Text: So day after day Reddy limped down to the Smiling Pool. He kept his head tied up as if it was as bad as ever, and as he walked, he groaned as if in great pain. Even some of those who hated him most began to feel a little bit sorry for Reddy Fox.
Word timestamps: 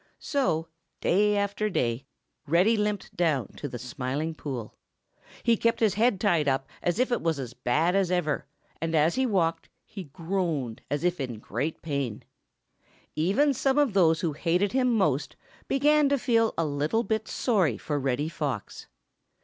So 0.17 0.67
day 0.99 1.37
after 1.37 1.69
day 1.69 2.07
Reddy 2.47 2.75
limped 2.75 3.15
down 3.15 3.49
to 3.57 3.67
the 3.67 3.77
Smiling 3.77 4.33
Pool. 4.33 4.73
He 5.43 5.55
kept 5.55 5.79
his 5.79 5.93
head 5.93 6.19
tied 6.19 6.47
up 6.47 6.67
as 6.81 6.97
if 6.97 7.11
it 7.11 7.21
was 7.21 7.37
as 7.37 7.53
bad 7.53 7.95
as 7.95 8.09
ever, 8.09 8.47
and 8.81 8.95
as 8.95 9.13
he 9.13 9.27
walked, 9.27 9.69
he 9.85 10.05
groaned 10.05 10.81
as 10.89 11.03
if 11.03 11.19
in 11.21 11.37
great 11.37 11.83
pain. 11.83 12.23
Even 13.15 13.53
some 13.53 13.77
of 13.77 13.93
those 13.93 14.21
who 14.21 14.33
hated 14.33 14.71
him 14.71 14.91
most 14.91 15.35
began 15.67 16.09
to 16.09 16.17
feel 16.17 16.55
a 16.57 16.65
little 16.65 17.03
bit 17.03 17.27
sorry 17.27 17.77
for 17.77 17.99
Reddy 17.99 18.27
Fox. 18.27 18.87